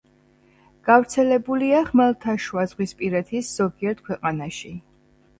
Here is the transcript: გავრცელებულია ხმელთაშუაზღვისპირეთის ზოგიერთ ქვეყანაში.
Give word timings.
გავრცელებულია 0.85 1.81
ხმელთაშუაზღვისპირეთის 1.89 3.51
ზოგიერთ 3.61 4.01
ქვეყანაში. 4.09 4.73